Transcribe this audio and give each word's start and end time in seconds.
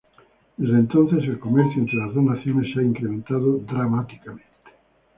Desde 0.57 0.79
entonces, 0.79 1.19
el 1.25 1.37
comercio 1.39 1.79
entre 1.79 1.97
las 1.99 2.11
dos 2.15 2.23
naciones 2.23 2.73
se 2.73 2.79
ha 2.79 2.83
incrementado 2.83 3.59
dramáticamente. 3.59 4.49